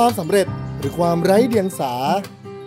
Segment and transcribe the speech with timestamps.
[0.00, 0.46] ความสำเร็จ
[0.78, 1.92] หรือความไร้เดียงสา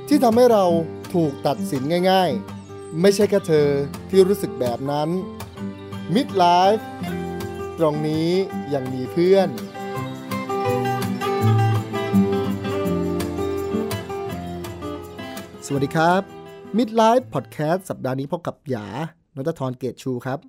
[0.07, 0.65] ที่ทำให้เรา
[1.13, 1.81] ถูกตัดสิน
[2.11, 3.67] ง่ายๆ ไม่ใช่แค่เธอ
[4.09, 5.09] ที่รู้สึกแบบนั้น
[6.13, 6.83] Midlife
[7.79, 8.29] ตรงนี้
[8.73, 9.47] ยังมีเพื่อน
[15.65, 16.21] สวัสดีครับ
[16.77, 18.87] Midlife Podcast สัปดาห์นี้พบกับหยา
[19.37, 20.39] นทรเกตชูครับ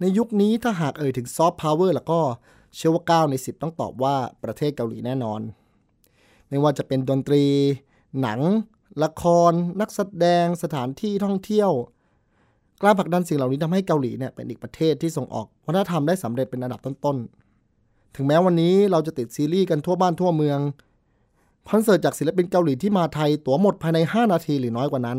[0.00, 2.20] ในยุคนี้ถ้าหากเอ่ยถึงซอฟต์พาวเวอร์แล้วก็
[2.74, 5.40] เชื่อว่า 9 ใน 10 ต้องตอบว่าประเทศเกาหลีแน่นอน
[6.48, 7.44] ไม่ว่าจะเป็นดนตรี
[8.20, 8.40] หนัง
[9.04, 11.70] ละคร นักแสดง สถานที่ท่องเที่ยว
[12.80, 20.58] กล้าผลักดันสิ่งเหล่านี้ทำให้เกาหลีเนี่ยเป็นอีกประเทศที่ส่งออกวัฒนธรรมได้สำเร็จเป็นอันดับต้นๆ ถึงแม้วันนี้เราจะติดซีรีส์กันทั่วบ้านทั่วเมือง
[21.68, 25.18] คอนเสิร์ตจากศิลปินเกาหลีที่มาไทยตั๋วหมดภายใน 5 นาทีหรือน้อยกว่านั้น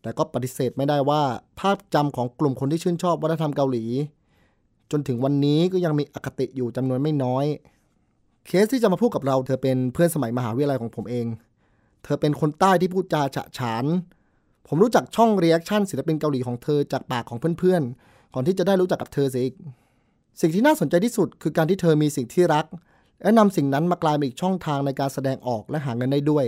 [0.00, 1.22] แต่ก็ปฏิเสธไม่ได้ว่า
[1.60, 3.84] ภาพจำของกลุ่มคนที่ชื่นชอบวัฒนธรรมเกาหลี
[4.90, 7.46] จนถึงวันนี้ก็ยังมีอคติอยู่จำนวนไม่น้อย
[8.46, 11.26] เคสที่จะมาพูดกับเราเธอเป็นเพื่อนสมัยมหาวิทยาลัยของผมเอง
[12.04, 13.84] เธอเป็นคนใต้ที่พูดจาฉะฉาน
[14.68, 19.54] ผมรู้จักช่อง reaction ศิลปินเกาหลีของเธอจากปากของเพื่อนๆ ก่อนที่จะได้รู้จักกับเธอเสียอีก
[20.40, 22.66] สิ่งที่น่าสนใจที่สุดคือการที่เธอมีสิ่งที่รัก
[23.22, 26.44] และนำสิ่งนั้นมากลายเป็นอีกช่องทางในการแสดงออกและหาเงินได้ด้วย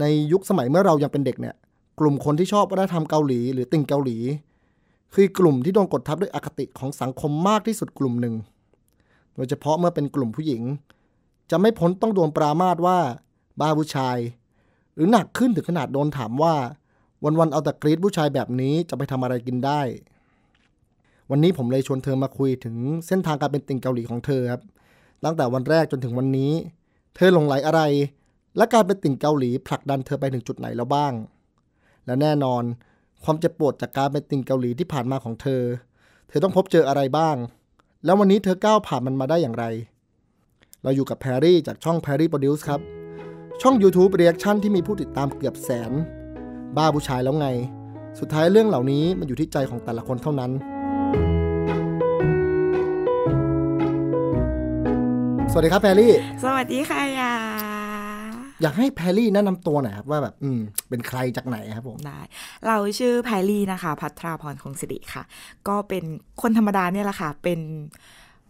[0.00, 1.54] ในยุคสมัยเมื่อเรายังเป็นเด็กเนี่ย
[2.00, 4.16] กลุ่มคนที่ชอบวัฒนธรรมเกาหลี หรือติ่งเกาหลี
[5.14, 8.34] คือกลุ่มที่โดนกดทับด้วยอคติของสังคมมากที่สุดกลุ่มหนึ่ง
[9.34, 10.62] โดยเฉพาะเมื่อเป็นกลุ่มผู้หญิง
[11.50, 12.98] จะไม่พ้นต้องโดนปรามาสว่า
[13.60, 14.16] บ้าผู้ชาย
[14.94, 16.54] หรือหนักขึ้นถึงขนาดโดนถามว่า
[17.24, 19.80] วันๆเอาแต่กรีดผู้ชายแบบนี้จะไปทำอะไรกินได้
[21.30, 24.62] วันนี้ผมเลยชวนเธอมาคุยถึงเส้นทางการเป็นติ่งเกาหลีของเธอครับ
[25.24, 26.52] ตั้งแต่วันแรกจนถึงวันนี้
[27.16, 27.80] เธอหลงไหลอะไร
[28.56, 31.12] และการเป็นติ่งเกาหลีผลักดันเธอไปถึงจุดไหนแล้วบ้าง
[32.06, 32.62] และแน่นอน
[33.24, 35.62] ความเจ็บปวดจากการเป็นติ่งเกาหลีที่ผ่านมาของเธอ
[36.28, 37.36] เธอต้องพบเจออะไรบ้าง
[38.04, 39.64] แล้ววันนี้เธอก้าวผ่านมันมาได้อย่างไร
[40.82, 42.80] เราอยู่กับแพรรี่จากช่อง Perry Produce ครับ
[43.62, 45.92] ช่อง YouTube Reaction ที่มีผู้ติดตามเกือบแสน
[46.76, 47.48] บ้าผู้ชายแล้วไง
[48.18, 50.50] สุดท้ายเรื่องเหล่านี้มันอยู่ที่ใจของแต่ละคนเท่านั้น
[55.50, 56.14] สวัสดีครับแพรรี่
[56.44, 57.37] สวัสดีค่ะยา
[58.62, 62.20] อยากให้แพรรี่แนะนำตัวหน่อยครับว่าแบบอืมเป็นใครจากไหนครับผมได้
[62.66, 65.22] เราชื่อแพรรี่นะคะ พัทราพรคงสิริค่ะ
[65.68, 66.04] ก็เป็น
[66.42, 67.60] คนธรรมดาเนี่ยแหละค่ะ เป็น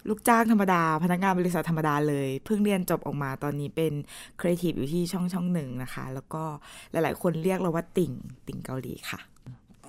[0.08, 3.92] ลูกจ้างธรรมดา พนักงานบริษัทธรรมดาเลย เพิ่งเรียนจบออกมาตอนนี้เป็น
[4.40, 6.42] ครีเอทีฟอยู่ที่ช่องช่องหนึ่งนะคะ แล้วก็
[6.90, 8.12] หลาย ๆ คนเรียกเราว่าติ่ง
[8.46, 9.20] ติ่งเกาหลีค่ะ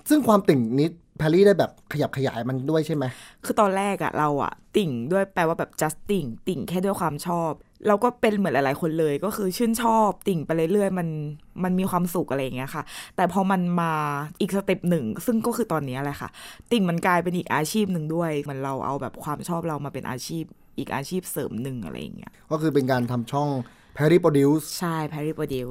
[0.09, 3.05] ซึ่งความติ่งนี้แพรรี่ได้แบบขยับขยายมันด้วยใช่ไหม
[3.45, 7.51] คือตอนแรกอะเราอะติ่งด้วยแปลว่าแบบ just ติ่งติ่งแค่ด้วยความชอบ
[7.87, 11.07] เราก็เป็นเหมือนหลาย ๆ คนเลย ก็คือชื่นชอบติ่งไปเรื่อยๆมัน
[11.63, 12.83] มันมีความสุขอะไรอย่างเงี้ยค่ะ
[13.15, 13.93] แต่พอมันมา
[14.41, 16.29] อีกสเต็ปหนึ่ง ซึ่งก็คือตอนนี้แหละค่ะ
[16.71, 20.43] ติ่งมันกลายเป็นอีกอาชีพหนึ่งด้วยเหมือนเราเอาแบบความชอบเรามาเป็นอาชีพ
[20.77, 23.49] อีกอาชีพเสริมหนึ่งอะไรอย่างเงี้ยก็คือเป็นการทำช่อง
[23.97, 25.67] แพรรี่ Produce ใช่แพริโปรดิว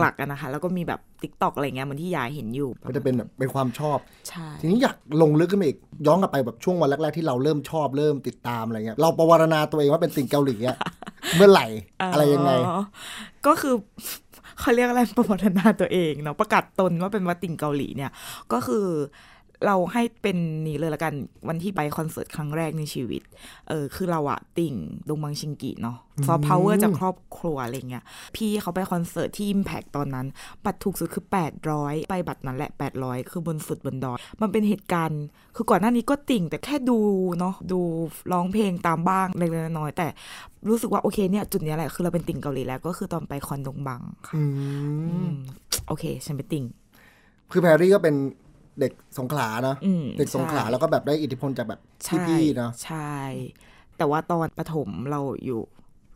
[0.00, 3.98] หลักๆกันนะคะ แล้วก็มีแบบ TikTok อะไรเงี้ยเหมือนที่ยายเห็นอยู่ ก็จะเป็นแบบเป็นความชอบ
[4.28, 10.76] ใช่ ทีนี้อยากลงลึกขึ้นมาอีก ย้อนกลับไปแบบช่วงวันแรก ๆ ที่เราเริ่มชอบเริ่มติดตามอะไรเงี้ย เราประวารณาตัวเองว่าเป็นติ่งเกาหลีอะ
[11.36, 11.66] เมื่อไหร่
[12.12, 12.80] อะไรยังไงอ๋อ
[13.46, 13.74] ก็คือ
[14.60, 18.10] เขาเรียกอะไรประวัตินาตัวเองเนาะประกาศตนว่าเป็นว่าติ่งเกาหลีเนี่ย
[18.52, 18.86] ก็คือ
[19.66, 20.36] เราให้เป็น
[20.66, 21.14] นี้เลยละกัน
[21.48, 23.22] วันที่ไปคอนเสิร์ตครั้งแรกในชีวิต
[23.68, 24.74] เออคือเราอะติ่ง
[25.08, 25.96] ดงบังชินกิเนาะ
[26.26, 28.04] soft power จากครอบครัวอะไรเงี้ย
[28.36, 30.26] พี่เขาไปคอนเสิร์ตที่ Impact ตอนนั้น
[30.64, 31.24] บัตรถูกสุดคือ
[31.68, 32.70] 800 ไปบัตรนั้นแหละ
[33.00, 35.22] 800 คือบนสุดบนดอยมันเป็นเหตุการณ์
[35.56, 36.98] คือก่อนหน้านี้ก็ติ่งแต่แค่ดู
[37.38, 37.80] เนาะดู
[38.32, 40.06] ร้องเพลงตามบ้างเล็กๆน้อยๆแต่
[40.68, 44.52] รู้สึกว่าโอเคเนี่ยจุดเนี้ยแหละคือเราเป็นติ่งเกาหลีแล้วก็คือตอนไปคอนดงบังค่ะอืม
[45.08, 45.32] อืม
[45.86, 46.64] โอเค ฉันเป็นติ่ง
[47.50, 48.16] คือแพรรี่ก็เป็น
[48.80, 53.12] เด็กสงขลาเนอะอืมเด็กสงขลาใช่แล้วก็แบบได้อิทธิพลจากแบบใช่พี่ๆเนาะใช่
[53.96, 55.60] แต่ว่าตอนประถมเราอยู่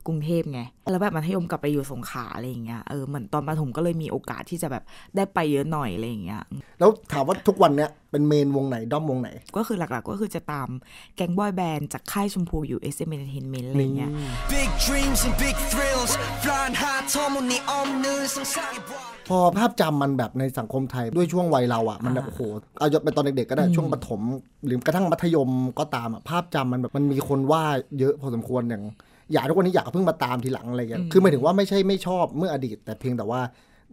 [0.07, 4.83] กรุงเทพไง แล้วแบบมัธยมกลับไปอยู่สงขลาอะไรอย่างเงี้ย เออ เหมือนตอนประถมก็เลยมีโอกาสที่จะแบบ
[5.17, 6.43] ได้ไปเยอะหน่อยอะไรอย่างเงี้ย
[6.79, 10.69] แล้วถามว่าทุกวันเนี้ยเป็นเมนวงไหน ด้อมวงไหน ก็คือหลักๆก็คือจะตาม
[11.17, 14.11] แก๊งบอยแบนด์จากค่ายชมพูอยู่ s m Entertainment อะไรเงี้ย
[14.53, 15.21] Big dreams
[19.29, 22.41] พอภาพจำมันแบบในสังคมไทยด้วยช่วงวัยเราอะมันแบบโอ้โห
[22.79, 24.21] เอาไปตอนเด็กๆก็ได้ช่วงปฐม
[24.67, 27.65] หรือกระทั่งมัธยมก็ตามอะภาพจำมันแบบมันมีคนว่า
[27.99, 28.85] เยอะพอสมควรอย่าง
[29.33, 33.41] อยากทุกวันนี้อยากเพิ่งมาตามทีหลังอะไรอย่างเงี้ยคือหมายถึงว่าไม่ใช่ไม่ชอบเมื่ออดีต แต่เพียงแต่ว่า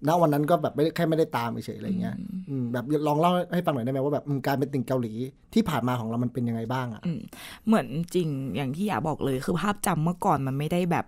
[0.08, 2.16] ณวันนั้นก็แบบไม่ได้แค่ไม่ได้ตามเฉยๆอะไรเงี้ย
[2.50, 5.14] อืมแบบลองเล่าให้ฟังหน่อยได้ไหมว่าแบบอืมการเป็นติ่งเกาหลี
[5.54, 7.02] ที่ผ่านมาของเรามันเป็นยังไงบ้างอะ
[7.68, 11.06] เหมือนจริงอย่างที่อยากบอกเลยคือภาพจำเมื่อก่อนมันไม่ได้แบบ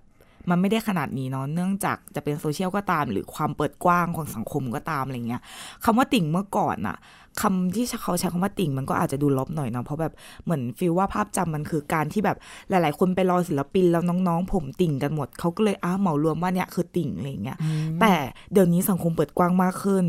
[0.49, 5.41] มันไม่ได้ขนาดนี้เนาะเนื่องจากจะเป็นโซเชียลก็ตาม หรือความเปิดกว้างของสังคมก็ตามอะไรเงี้ย
[5.83, 6.97] คำว่าติ่งเมื่อก่อนอะ
[7.41, 10.13] คำที่เขาใช้คำว่าติ่งมันก็อาจจะดูลบหน่อยเนาะเพราะแบบ
[10.43, 12.37] เหมือนฟีลว่าภาพจำมันคือการที่แบบ
[12.69, 17.57] หลาย ๆ คนไปรอศิลปินแล้วน้องๆ ผมติ่งกันหมดเขาก็เลยอ้าเหมารวมว่าเนี่ยคือติ่งอะไรเงี้ย
[18.01, 18.13] แต่
[18.51, 20.05] เดี๋ยวนี้สังคมเปิดกว้างมากขึ้น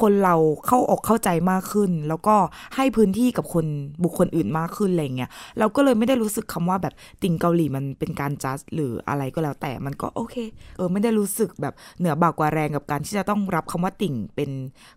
[0.00, 0.34] คนเรา
[0.66, 2.36] เข้าออกเข้าใจมากขึ้น แล้วก็
[2.76, 3.66] ให้พื้นที่กับคน
[4.02, 10.34] บุคคลอื่นมากขึ้นอะไรเงี้ยเราก็เลยไม่ได้รู้สึกคำว่าแบบติ่งเกาหลีมันเป็นการจัดหรืออะไรก็แล้วแต่มันก็โอเค
[10.76, 14.50] เออไม่ได้รู้สึกแบบเหนือบากกว่าแรงกับการที่จะต้องรับคำว่าติ่งเป็น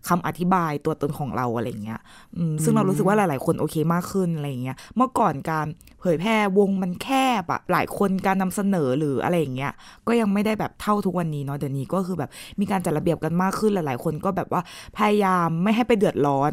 [0.08, 2.00] คำอธิบายตัวตนของเราอะไรเงี้ย
[2.36, 5.66] อืมซึ่งเรารู้สึกว่าหลาย ๆ คนโอเคมากขึ้นอะไรเงี้ยเมื่อก่อนการ
[6.00, 7.08] เผยแพร่วงมันแค
[7.42, 9.72] บอะหลายคนการนำเสนอหรืออะไรอย่างเงี้ย
[10.06, 14.62] ก็ยังไม่ได้แบบเท่าทุกวันนี้เนาะเดี๋ยวนี้ก็คือแบบมีการจัดระเบียบกันมากขึ้นหลาย ๆ คนก็แบบว่า
[14.96, 16.52] พยายามไม่ให้ไปเดือดร้อน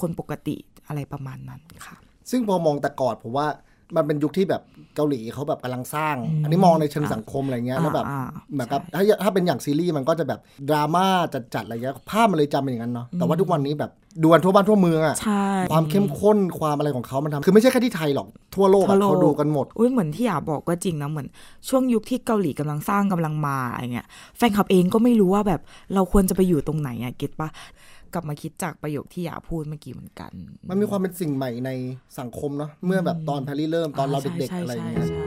[0.00, 1.96] คนปกติอะไรประมาณนั้นค่ะ
[2.30, 3.46] ซึ่งพอมองแต่กอดผมว่า
[3.96, 4.62] มันเป็นยุคที่แบบ
[4.96, 8.22] เกาหลีเขาแบบกำลังสร้าง อันนี้มองในเชิงสังคมอะไรเงี้ยแล้วแบบอ่า
[8.52, 11.06] เหมือนกับถ้าถ้าเป็นอย่างซีรีส์มันก็จะแบบดราม่า
[11.54, 13.90] จัดๆอะไรเงี้ยภาพมันเลยจำเป็นอย่างนั้นเนาะแต่ว่าทุกวันนี้แบบ
[14.24, 21.28] ดวนทั่วบ้านทั่วเมืองอะใช่ความเข้มข้นความอะไรของเขามันทำคือไม่ใช่แค่ที่ไทยหรอกทั่วโลกทั่อะวโลกเขาดูกันหมดอุ้ยเหมือนที่อยากบอกก็จริงนะเหมือน
[21.68, 24.06] ช่วงยุคที่เกาหลีกำลังสร้างกำลังมาอะไรเงี้ย
[24.36, 25.60] แฟนคลับเองก็ไม่รู้ว่าแบบ
[25.94, 27.48] เราควรจะไปอยู่ตรงไหนอะเก็ตปะ
[28.16, 30.32] กลับมาคิดจากประโยคที่อยากพูดเมื่อกี้เหมือนกัน
[30.70, 31.70] มันมีความเป็นสิ่งใหม่ใน
[32.18, 35.20] สังคมเนาะเมื่อแบบตอนแพรรี่เริ่มตอนเราเด็กใช่ๆอะไรใช่เงี้ยใช่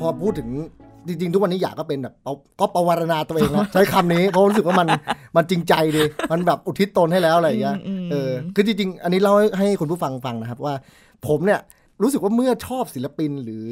[0.00, 0.48] พอพูดถึง
[1.06, 4.88] จริงๆ ทุกวันนี้อยากก็เป็นแบบเอาก็ประวารณาตัวเองนะใช้คำนี้เพราะรู้สึกว่ามัน
[5.36, 7.76] มันจริงใจดีมันแบบอุทิศตนให้แล้วอะไรอย่างเงี้ย
[8.10, 10.74] เออคือจริงๆ อันนี้เล่าให้ให้คุณผู้ฟังฟังนะครับว่า
[11.26, 11.60] ผมเนี่ย
[12.02, 13.66] รู้สึกว่าเมื่อชอบศิลปินหรือ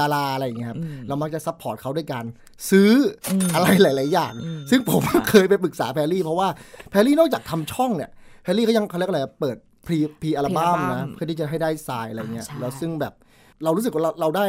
[0.00, 0.78] ดาราอะไรอย่างเงี้ยครับ
[1.08, 2.24] เรามักจะ support เขาด้วยการ
[2.70, 2.90] ซื้อ
[3.30, 4.34] อะไรหลาย ๆ อย่าง
[4.70, 6.48] ซึ่งผมเคยไปปรึกษาแพรรี่เพราะว่า
[6.90, 8.10] แพรรี่นอกจากทำช่องเนี่ย
[8.42, 9.56] แพรรี่ก็ยังเขาเรียกอะไรเปิด
[9.86, 13.14] pre pre อัลบั้มนะเพื่อที่จะให้ได้ทรายอะไรเงี้ยแล้วซึ่งแบบ
[13.64, 14.46] เรารู้สึกว่าเราเราได้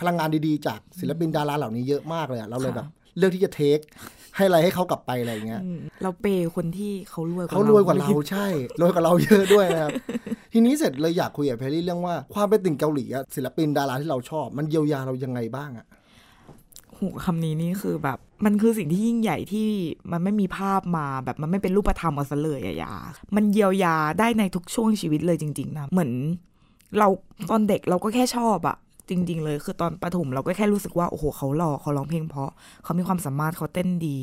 [0.00, 2.86] พลังงานดี ๆ จากศิลปินดาราเหล่านี้เยอะมากเลยอะเราเลยแบบ
[3.18, 3.78] เลือกที่จะเทค
[4.36, 8.46] ให้อะไรให้เขากลับไปอะไรเงี้ยอืมเราเปย์คนที่เขารวยกว่าเขารวยกว่าเราใช่
[8.80, 9.90] รวยกว่าเราเยอะด้วยนะครับ
[10.52, 15.86] ทีนี้เสร็จเลยอยากคุยกับแพรรี่เรื่องว่าความเป็นติ่งเกาหลีอะศิลปินดาราที่เราชอบ มันเยียวยาเรายังไงบ้างอะ
[16.94, 19.68] โหคำนี้นี่คือแบบ มันคือสิ่งที่ยิ่งใหญ่ที่
[20.12, 22.94] มันไม่มีภาพมาแบบมันไม่เป็นรูปธรรมเอาซะเลยอะยา
[23.36, 26.10] มันเยียวยาได้ในทุกช่วงชีวิตเลยจริง ๆนะเหมือน
[26.98, 27.08] เรา
[27.50, 28.76] ตอนเด็กเราก็แค่ชอบอะ
[29.08, 32.50] จริง ๆ เลย คือตอนประถมเราก็แค่รู้สึกว่า โอ้โห เขาหล่อเขาร้องเพลงเพราะ
[32.84, 34.16] เขามีความสามารถเขาเต้นดี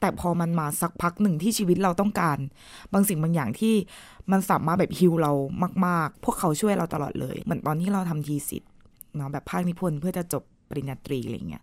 [0.00, 2.38] แต่พอมันมาสักพักหนึ่งที่ชีวิตเราต้องการ
[2.92, 3.74] บางสิ่งบางอย่างที่
[4.32, 5.32] มันสามารถแบบฮิวเรา
[5.86, 8.70] มาก ๆ พวกเขาช่วยเราตลอดเลย เหมือนตอนที่เราทำทีสิทธ์
[9.16, 11.62] เนาะแบบภาคนิพนธ์เพื่อจะจบปริญญาตรีอะไรเงี้ย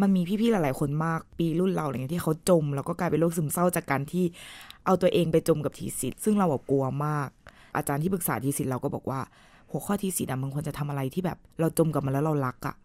[0.00, 4.24] มันมีพี่ๆหลายๆคนมากปีรุ่นเราอะไรเงี้ยที่เขาจม แล้วก็กลายเป็นโรคซึมเศร้าจากการที่
[4.86, 7.28] เอาตัวเองไปจมกับทีสิทธ์ซึ่งเรากลัวมาก
[7.76, 9.20] อาจารย์ที่ปรึกษาทีสิทธ์เราก็บอกว่า
[9.70, 12.76] หัวข้อทีสิทธ์อะมึงควรจะทำอะไรที่แบบ เราจมกับมันแล้วเรารักอะ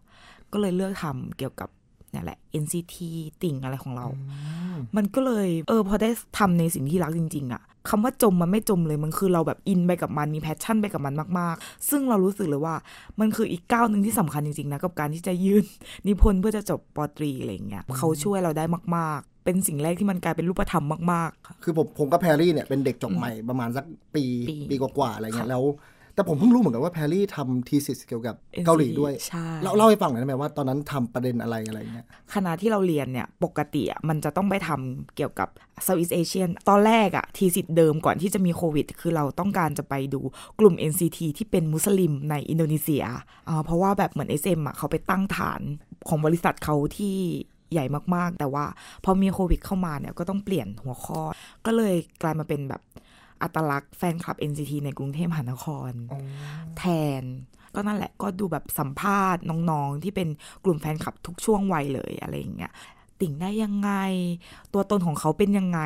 [0.52, 1.68] ก็เลยเลือกทำเกี่ยวกับ
[2.12, 2.94] เนี่ยแหละ NCT
[3.42, 4.06] ติ่งอะไรของเรา
[4.96, 12.74] มันก็เลย เออ พอได้ทำในสิ่งที่รักจริง ๆอะคำว่าจมมันไม่จมเลย มันคือเราแบบอินไปกับมัน มีแพชชั่นไปกับมันมากๆ ซึ่งเรารู้สึกเลยว่า
[13.20, 15.64] มันคืออีกก้าวหนึ่งที่สำคัญจริงๆนะ กับการที่จะยื่น
[16.06, 18.64] นิพนธ์เพื่อจะจบปอตรีอะไรอย่างเงี้ย เขาช่วยเราได้
[18.96, 23.84] มากๆ เป็นสิ่งแรกที่มันกลายเป็นรูปธรรมมาก ๆค่ะคือผมผมกับแพรรี่เนี่ยเป็นเด็กจบใหม่ประมาณสัก
[24.14, 25.64] ปีปีปีกว่าๆอะไรเงี้ยค่ะแล้ว
[26.14, 28.34] แต่ผมเพิ่งรู้เหมือนกันว่าแพรรี่ทำทีสิสเกี่ยวกับ
[28.66, 35.48] เกาหลีด้วยใช่เล่าเล่าให้ฟังหน่อยได้ไหมว่าตอนนั้นทำประเด็นอะไรอะไรเงี้ยคณะที่เราเรียนเนี่ยปกติอะมันจะต้องไปทำเกี่ยวกับ
[35.86, 40.20] Southeast Asian ตอนแรกอะทีสิทธิ์เดิมก่อนที่จะมีโควิด คือเราต้องการจะไปดู
[40.60, 43.04] กลุ่ม NCT ที่เป็นมุสลิมในอินโดนีเซีย
[43.48, 45.60] อ่าเพราะว่าแบบเหมือน SM อะเขาไปตั้งฐาน
[46.08, 47.16] ของบริษัทเขาที่
[47.72, 47.84] ใหญ่
[48.14, 48.64] มากๆ แต่ว่า
[49.04, 51.20] พอมีโควิดเข้ามาเนี่ยก็ต้องเปลี่ยนหัวข้อ
[51.66, 52.82] ก็เลยกลายมาเป็นแบบ
[53.42, 55.92] อัตลักษณ์แฟนคลับ NCT ในกรุงเทพมหานคร
[56.78, 56.84] แท
[57.20, 57.22] น
[57.74, 60.28] ก็นั่นแหละก็ดูแบบสัมภาษณ์น้องๆ ที่เป็น
[60.64, 62.72] กลุ่มแฟนคลับทุกช่วงวัยเลยอะไรอย่างเงี้ย
[63.20, 63.90] ติ่งได้ยังไง
[64.72, 65.80] ตัวตนของเขาเป็นยังไง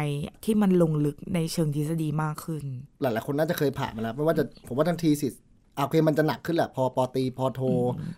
[0.45, 2.65] ที่มันลงลึกในเชิงทฤษฎีมากขึ้น
[3.01, 5.35] หลายๆคนน่าจะเคยผ่านมาแล้วไม่ว่าจะผมว่าทั้งทีสิส
[5.77, 7.61] อะโอเคมันจะหนักขึ้นแหละพอปอตรีพอโท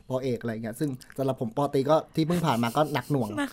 [0.09, 3.51] พอเอกอะไรเงี้ยซึ่งสำหรับผมปอตรีก็ที่เพิ่งผ่านมาก็หนักหน่วงหนัก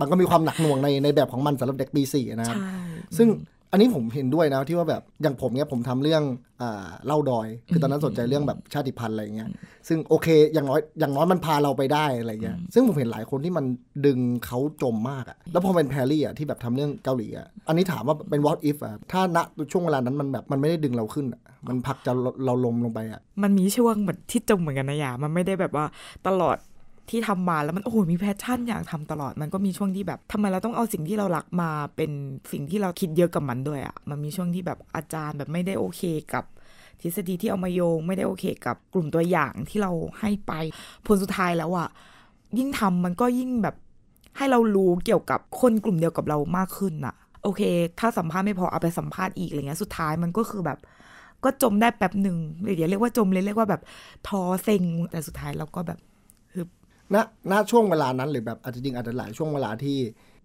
[0.00, 2.78] มันก็มีความหนักหน่วงในในแบบของมันสำหรับเด็กปีสี่นะครับใช่
[3.16, 3.28] ซึ่ง
[3.70, 6.22] อันนี้ผมเห็นด้วยนะที่ว่าแบบอย่างผมเนี่ยผมทำเรื่อง
[6.62, 9.48] อ่าเล่าดอย คือตอนนั้นสนใจเรื่องแบบชาติพันธุ์อะไรเงี้ย
[9.88, 13.64] ซึ่งโอเคอย่างน้อยอย่างน้อยมันพาเราไปได้อะไรเงี้ยซึ่งผมเห็นหลายคนที่มัน
[14.06, 19.38] ดึงเขาจมมากอะแล้วพอเป็นแพรรี่อะที่แบบทำเรื่องเกาหลีอะอันนี้ถามว่าเป็น what if อะถ้าณ
[19.72, 22.12] ช่วงเวลานั้นมันแบบมันไม่ได้ดึงเราขึ้นอะมันผลักจะ
[22.44, 25.84] เราล้มลงไปอะมันมีช่วงเหมือนที่จมเหมือนกันนะหยามันไม่ได้แบบว่า
[26.26, 26.56] ตลอด
[27.10, 32.10] ที่ทำมาแล้วมันโอ้โหมี passion อยากทำตลอดมันก็มีช่วงที่แบบทำไมเราต้องเอาสิ่งที่เรารักมาเป็น
[32.52, 36.44] สิ่งที่เราคิดเยอะกับมันด้วยอะ่ะมันมีช่วงที่แบบอาจารย์แบบไม่ได้โอเคกับ
[37.00, 40.52] ทฤษฎีที่เอามาโยงไม่ได้โอเคกับกลุ่มตัวอย่างที่เราให้ไป
[41.06, 41.88] ผลสุดท้ายแล้วอะ
[42.58, 43.76] ยิ่งทำมันก็ยิ่งแบบ
[44.36, 47.62] ให้เรารู้เกี่ยวกับคนกลุ่มเดียวกับเรามากขึ้นอะโอเค
[48.00, 50.78] ถ้าสัมภาษณ์ไม่พอเอาไปสัมภาษณ์อีกอะไรเงี้ยสุดท้ายมันก็คือแบบ
[51.44, 52.36] ก็จมได้แป๊บหนึ่ง
[52.76, 53.82] เดี๋ยวเรียกว่าจมเลยเรียกว่าแบบ
[54.28, 55.98] ท้อเซ็งแต่สุดท้ายเราก็แบบ
[57.14, 57.16] ณ
[57.50, 59.96] ณช่วงเวลานั้นหรือแบบอาจจะจริงอาจจะหลายช่วงเวลาที่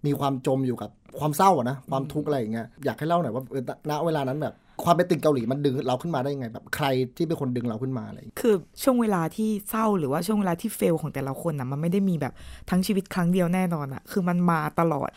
[0.05, 0.89] มีความจมอยู่กับ
[1.20, 3.43] ความเศร้าอะนะความทุกข์อะไรอย่างเงี้ยอยากให้เล่าหน่อยว่า
[3.89, 4.53] ณเวลานั้นแบบ
[4.84, 6.86] ความเป็นติ่งเกาหลีมันดึงเราขึ้นมาได้ยังไง แบบใคร
[7.17, 12.34] ที่เป็นคนดึงเราขึ้นมาอะไรคือช่วงเวลาที่เศร้าหรือว่าช่วงเวลาที่เฟลของแต่ละคนนะมันไม่ได้มีแบบ
[12.70, 15.10] ทั้งชีวิตครั้งเดียวแน่นอนอะคือมันมาตลอด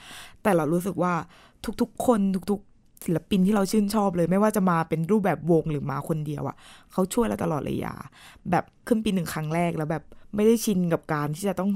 [0.42, 1.12] แต่เรารู้สึกว่า
[1.80, 6.56] ทุกๆ คนทุกๆ ศิลปินที่เราชื่นชอบเลย ไม่ว่าจะมาเป็นรูปแบบวงหรือมาคนเดียวอะ
[6.92, 7.94] เขาช่วยเราตลอดเลยอย่า
[8.50, 10.04] แบบขึ้นปีหนึ่งครั้งแรกแล้วแบบ
[10.35, 11.71] ไม่ได้ชินกับการที่จะต้อง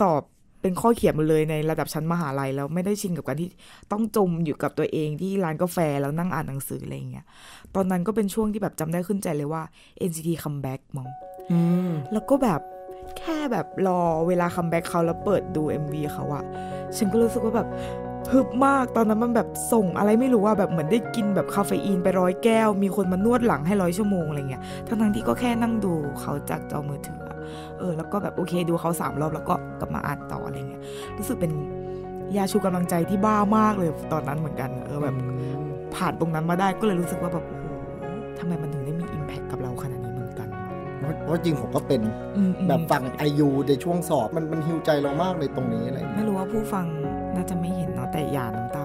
[0.00, 0.22] สอบ
[0.62, 3.48] เป็นข้อเขียนมดเลยในระดับชั้นมหาลัยแล้วไม่ได้ชินกับการที่
[3.92, 7.26] ต้องจมอยู่กับตัวเองที่ร้านกาแฟแล้วนั่งอ่านหนังสืออะไรอย่างเงี้ย
[7.74, 9.62] ตอนนั้นก็เป็นช่วงที่แบบจำได้ขึ้นใจเลยว่า
[10.08, 11.08] NCT comeback มั้ง
[12.12, 12.60] แล้วก็แบบ
[13.18, 16.44] แค่แบบรอเวลา comeback เขาแล้วเปิดดู MV เขาอะ
[16.96, 17.68] ฉันก็รู้สึกว่าแบบ
[18.32, 27.18] ฮึบมากตอนนั้นมันแบบส่งอะไรไม่รู้ว่าแบบเหมือนได้กินแบบคาเฟอีนไปร้อยแก้ว มีคนมานวดหลังให้ร้อยชั่วโมงอะไรเงี้ยทั้งๆที่ก็แค่นั่งดูเขาจากจอมือถือ
[27.78, 30.82] เออ แล้วก็แบบโอเคดูเขาสามรอบแล้วก็กลับมาอ่านต่ออะไรเงี้ย
[31.18, 31.52] รู้สึกเป็น
[32.36, 35.16] ยาชูกำลังใจที่บ้ามากเลยตอนนั้นเหมือนกัน เออแบบ
[35.94, 37.66] ผ่านตรงนั้นมาได้ก็เลยรู้สึกว่าแบบโอ้โห
[38.38, 40.48] ทำไมมันถึงได้มีอิมแพคกับเราขนาดนี้เหมือนกัน
[41.00, 42.00] เพราะเพราะจริงผมก็เป็น
[42.36, 46.86] อืมอืมแบบฟังไอยูในช่วงสอบมันมันฮิวใจเรามากในตรงนี้อะไรอย่างเงี้ยไม่รู้ว่าผู้ฟัง
[47.34, 48.82] น่าจะไม่เห็นเนาะแต่อย่าน้ำตา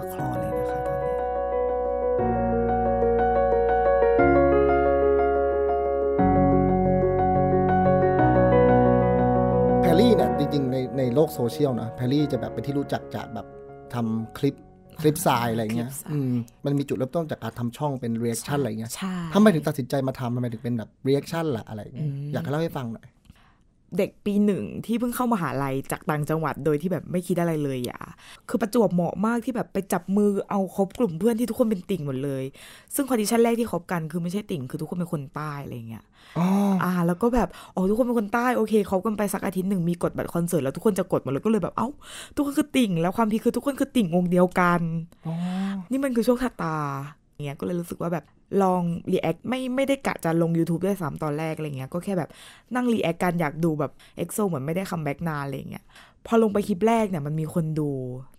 [11.02, 13.48] ในในโลกโซเชียลนะแพรรี่จะแบบเป็นที่รู้จักจากแบบ
[13.94, 14.56] ทำคลิป
[15.02, 16.34] คลิปทรายอะไรเงี้ยคลิปทรายอืม
[16.66, 23.08] มันมีจุดเริ่มต้นจากการทำช่องเป็น reaction อะไรเงี้ยใช่ทำไมถึงตัดสินใจมาทำทำไมถึงเป็นแบบ reaction ล่ะอะไรเงี้ยอืมอยากให้เล่าให้ฟังหน่อย
[23.98, 28.00] เด็กปีหนึ่งที่เพิ่งเข้ามหาลัยจากต่างจังหวัดโดยที่แบบไม่คิดอะไรเลยหยา
[28.50, 32.44] คือประจวบเหมาะมากที่แบบไปจับมือเอาคบกลุ่มเพื่อนที่ทุกคนเป็นติ่งหมดเลย
[32.96, 36.04] ซึ่ง condition แรกที่คบกันคือไม่ใช่ติ่งคือทุกคนเป็นคนใต้อะไรเงี้ย
[36.38, 36.48] อ๋อ
[36.84, 41.90] อ่า แล้วก็แบบอ๋อทุกคนเป็นคนใต้โอเคคบกันไปสักอาทิตย์หนึ่งมีกดบัตรคอนเสิร์ตแล้วทุกคนจะกดหมดเลยก็เลยแบบเอ้า
[42.36, 44.82] ทุกคนคือติ่ง แล้วความ peak คือทุกคนคือติ่งวงเดียวกัน
[45.28, 45.34] อ๋อ
[45.92, 48.26] นี่มันคือโชคชะตาอย่าง เงี้ยก็เลยรู้สึกว่าแบบ
[48.64, 48.82] ลอง
[49.12, 52.30] react ไม่ไม่ได้กะจะลง YouTube ด้วยซ้ำตอนแรกอะไรเงี้ยก็แค่แบบ
[52.76, 55.86] นั่ง react กันอยากดูแบบเอ็กโซเหมือนไม่ได้ comeback นานอะไรเงี้ย
[56.26, 57.90] พอลงไปคลิปแรกเนี่ยมันมีคนดู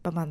[0.05, 0.29] ประมาณ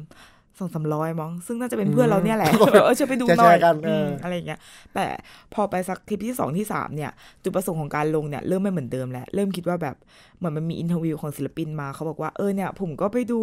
[0.59, 4.59] สองสามร้อยมั้งซึ่งน่าจะเป็นเพื่อนเราเนี่ยแหละแบบเออช่วยไปดูหน่อยแชร์ๆกันเออมอะไรเงี้ย
[4.93, 5.05] แต่
[5.53, 7.11] พอไปสักคลิปที่สองที่สามเนี่ย
[7.43, 9.95] จุดประสงค์ของการลงเนี่ย เริ่มไม่เหมือนเดิมแล้ว เริ่มคิดว่าแบบ
[10.37, 13.39] เหมือนมันมี interview ของศิลปินมาเขาบอกว่าเออเนี่ย ผมก็ไปดู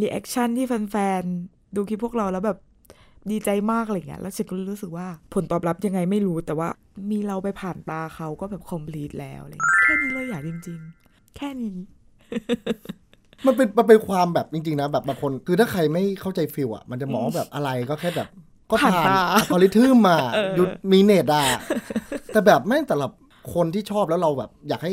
[0.00, 2.58] reaction ที่แฟนๆ ดูคลิปพวกเราแล้วแบบ
[3.30, 6.68] ดีใจมากอะไรเงี้ย แล้วฉันก็รู้สึกว่าผลตอบรับยังไงไม่รู้ แต่ว่า
[7.10, 11.76] มีเราไปผ่านตาเขาก็แบบ complete แล้วอะไรเงี้ยแค่นี้เลยอยากจริง ๆ แค่นี้
[13.46, 18.28] มันเป็นมันเป็นความแบบจริง ๆ นะ แบบบางคน คือถ้าใครไม่เข้าใจ feel อะ มันจะมองว่าแบบอะไรก็แค่แบบ
[18.70, 20.18] ก็ผ่านผ่านตาอัลกอริทึมมา
[20.58, 21.44] ดูมีเน็ตอะ
[22.32, 23.06] แต่แบบแม่งแต่ละ
[23.54, 24.92] คนที่ชอบแล้วเราแบบ อยากให้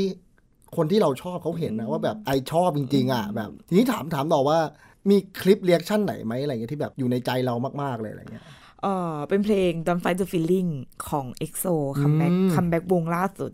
[0.77, 4.57] คนที่เราชอบเขาเห็นนะว่าแบบ I ชอบจริง ๆ อะ แบบ ทีนี้ถามถามต่อว่า
[5.09, 8.45] มีคลิป reaction ไหนไหมอะไรเงี้ยที่แบบอยู่ในใจเรามากๆเลยอะไรเงี้ย
[8.83, 10.69] เออเป็นเพลง Don't Fight the Feeling
[11.09, 13.51] ของ EXO comeback comeback วงล่าสุด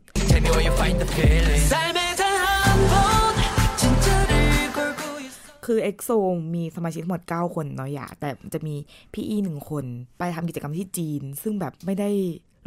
[5.65, 6.09] คือเอ็กโซ
[6.55, 8.75] มีสมาชิกทั้งหมด 9 คนเนาะหยาแต่จะมี
[9.13, 9.85] พี่อี้ชิงหนึ่งคน
[10.19, 12.09] ไปทำกิจกรรมที่จีน ซึ่งแบบไม่ได้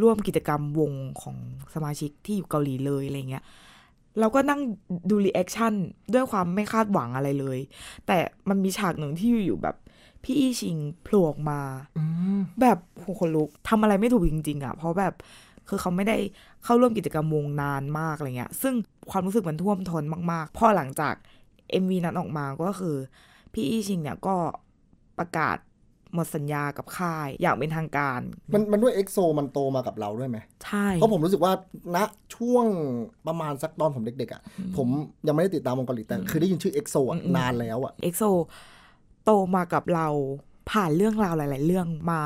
[0.03, 1.37] ร่วมกิจกรรมวงของ
[1.75, 3.45] สมาชิกที่อยู่เกาหลีเลยอะไรเงี้ย
[4.21, 4.61] เราก็นั่ง
[5.11, 5.73] ดู reaction
[6.15, 7.59] ด้วยความไม่คาดหวังอะไรเลย
[8.07, 9.77] แต่มันมีฉากหนึ่งที่อยู่ๆแบบ
[10.25, 11.61] พี่อี้ชิงโผล่ออกมา
[12.61, 15.15] แบบโหคนลุกทำอะไรไม่ถูกจริง ๆ อะ เพราะแบบ
[15.69, 16.17] คือเขาไม่ได้
[16.65, 18.75] เข้าร่วมกิจกรรมวงนานมากอะไรเงี้ย ซึ่ง
[19.11, 21.15] ความรู้สึกมันท่วมท้นมาก ๆ พอหลังจาก
[21.83, 22.97] MV นั้นออกมาก็คือ
[23.53, 24.37] พี่อี้ชิงเนี่ยก็
[25.19, 25.57] ประกาศ
[26.15, 28.21] หมดสัญญากับค่ายอย่างเป็นทางการ
[28.55, 31.53] มันมันด้วยเอ็กโซมันโตมากับเราด้วยไหมใช่เพราะผมรู้สึกว่า
[31.97, 31.99] ณ
[32.35, 32.67] ช่วง
[33.27, 34.43] ประมาณสักตอนผมเด็กๆอะ
[34.77, 34.89] ผม
[35.27, 38.23] ยังไม่ได้ติดตามวงเกาหลีแต่คือได้ยินชื่อเอ็กโซอะนานแล้วอะเอ็กโซ
[39.25, 40.09] โตมากับเรา
[40.71, 42.23] ผ่านเรื่องราวหลาย ๆ เรื่องมา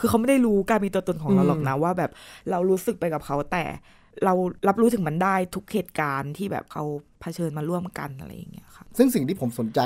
[0.00, 2.10] คือเขาไม่ได้รู้การมีตัวตนของเราอืมหรอกนะว่าแบบ
[2.50, 3.64] เรารู้สึกไปกับเขาแต่
[4.24, 4.34] เรา
[4.68, 6.84] รับรู้ถึงมันได้ทุกเหตุการณ์ที่แบบเขา
[7.20, 9.80] เผชิญมาร่วมกันอะไรอย่างเงี้ยค่ะ ซึ่งสิ่งที่ผมสนใจ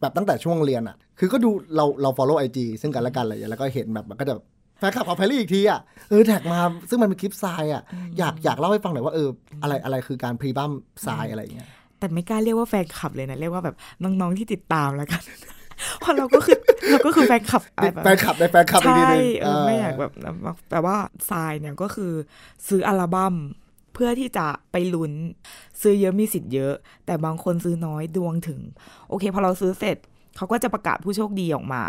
[0.00, 4.44] แบบตั้งแต่ช่วงเรียนอะ คือก็ดูเราเรา follow IG ซึ่งกันและกันอะไรอย่างเงี้ยแล้วก็เห็นแบบมันก็จะแบบ
[4.78, 6.60] แฟนคลับของแพรรี่อีกทีอะเออแท็กมา
[6.90, 7.82] ซึ่งมันเป็นคลิปทรายอะ
[8.18, 9.28] อยากอยากเล่าให้ฟังหน่อยว่าเออ
[9.62, 10.72] อะไรอะไรคือการพรีบัม
[11.06, 15.22] ทรายอะไรอย่างเงี้ยแต่ไม่กล้าเรียกว่าแฟนคลับเลยนะเรียกว่าแบบน้องๆที่ติดตามแล้วกัน
[16.00, 16.58] เพเพราะเราก็คือ
[16.90, 20.12] เราก็คือแฟนคลับอะไรแบบแฟนคลับในแฟนคลับอีกใช่ทีหนึงเออไม่อยากแบบ
[20.70, 20.96] แต่ว่า
[21.30, 22.12] ทรายเนี่ยก็คือ
[22.68, 23.34] ซื้ออัลบั้ม
[23.96, 25.12] เพื่อที่จะไปลุ้น
[25.82, 26.74] ซื้อเยอะมีสิทธิ์เยอะ
[27.06, 28.60] แต่บางคนซื้อน้อยดวงถึง
[29.08, 29.96] โอเคพอเราซื้อเสร็จ
[30.36, 31.82] เขาก็จะประกาศผู้โชคดีออกมา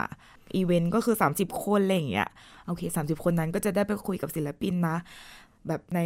[0.56, 2.30] อีเวนต์ก็คือ 30 คนอะไรอย่างเงี้ย
[2.68, 4.98] โอเค 30 คนนั้นก็จะได้ไปคุยกับศิลปินนะ
[5.68, 6.00] แบบใน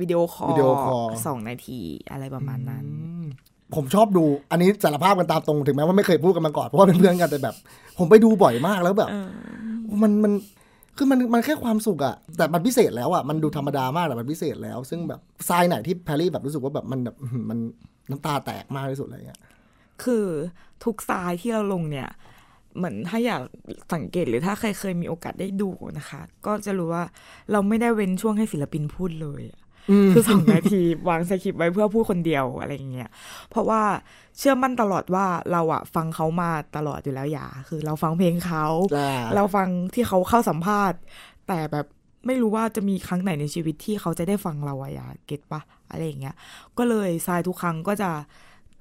[0.00, 2.86] video call video call สองนาทีอะไรประมาณนั้น
[3.74, 7.54] ผมชอบดู อันนี้สารภาพกันตามตรงถึงแม้ว่าไม่เคยพูดกันมาก่อนเพราะว่าเป็นเพื่อนกันแต่แบบ
[7.98, 9.10] ผมไปดูบ่อยมากแล้วแบบ
[10.02, 10.32] มันมัน
[10.96, 17.16] คือมันมันแค่ความสุขอะแต่มันพิเศษแล้วอะมันดูธรรมดามากแต่มันพิเศษแล้ว ซึ่งแบบทรายไหนที่แพรรี่แบบรู้สึกว่าแบบมันแบบ
[17.50, 17.58] มัน
[18.10, 19.40] น้ำตาแตกมากที่สุดอะไรเงี้ย
[20.02, 20.26] คือ
[20.84, 22.08] ทุกทรายที่เราลงเนี่ย
[22.76, 23.42] เหมือนถ้าอยาก
[23.94, 27.04] สังเกตหรือถ้าใครเคยมีโอกาสได้ดูนะคะ ก็จะรู้ว่า
[27.52, 29.60] เราไม่ได้เว้นช่วงให้ศิลปินพูดเลยอะ
[30.12, 33.10] คือสองนาทีวางสคริปต์ไว้เพื่อพูดคนเดียวอะไรอย่างเงี้ย
[33.50, 33.82] เพราะว่า
[34.38, 40.98] เชื่อมั่นตลอดว่าเราอะฟังเขามาตลอดอยู่แล้วอย่า คือเราฟังเพลงเขาอ่าเราฟังที่เขาเข้าสัมภาษณ์
[41.48, 41.86] แต่แบบ
[42.26, 45.60] ไม่รู้ว่าจะมีครั้งไหนในชีวิตที่เขาจะได้ฟังเราอะอย่าเก็ตปะ
[45.90, 46.34] อะไรอย่างเงี้ย
[46.78, 48.10] ก็เลยทรายทุกครั้งก็จะ